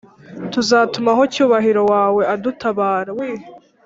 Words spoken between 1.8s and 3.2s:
wawe adutabara